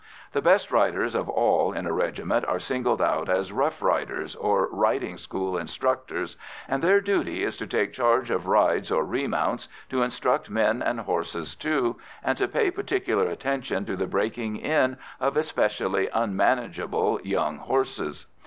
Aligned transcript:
The 0.31 0.41
best 0.41 0.71
riders 0.71 1.13
of 1.13 1.29
all 1.29 1.73
in 1.73 1.85
a 1.85 1.93
regiment 1.93 2.43
are 2.47 2.57
singled 2.57 3.03
out 3.03 3.29
as 3.29 3.51
"rough 3.51 3.83
riders" 3.83 4.35
or 4.35 4.67
riding 4.71 5.15
school 5.15 5.59
instructors, 5.59 6.37
and 6.67 6.81
their 6.81 6.99
duty 7.01 7.43
is 7.43 7.55
to 7.57 7.67
take 7.67 7.93
charge 7.93 8.31
of 8.31 8.47
rides 8.47 8.89
of 8.89 9.07
remounts, 9.11 9.67
to 9.91 10.01
instruct 10.01 10.49
men 10.49 10.81
and 10.81 11.01
horses 11.01 11.53
too, 11.53 11.97
and 12.23 12.35
to 12.39 12.47
pay 12.47 12.71
particular 12.71 13.27
attention 13.27 13.85
to 13.85 13.95
the 13.95 14.07
breaking 14.07 14.57
in 14.57 14.97
of 15.19 15.37
especially 15.37 16.09
unmanageable 16.15 17.19
young 17.21 17.57
horses. 17.59 18.25